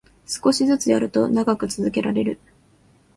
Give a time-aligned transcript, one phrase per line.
[0.25, 2.39] 少しずつやると長く続けられる